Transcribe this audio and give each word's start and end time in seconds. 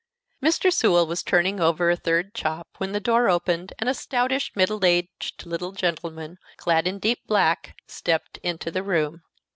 Mr. 0.41 0.73
Sewell 0.73 1.05
was 1.05 1.21
turning 1.21 1.59
over 1.59 1.91
a 1.91 1.95
third 1.95 2.33
chop, 2.33 2.67
when 2.79 2.91
the 2.91 2.99
door 2.99 3.29
opened 3.29 3.71
and 3.77 3.87
a 3.87 3.93
stoutish, 3.93 4.51
middle 4.55 4.83
aged 4.83 5.45
little 5.45 5.73
gentleman, 5.73 6.39
clad 6.57 6.87
in 6.87 6.97
deep 6.97 7.19
black, 7.27 7.77
stepped 7.87 8.37
into 8.39 8.71
the 8.71 8.81
room. 8.81 9.21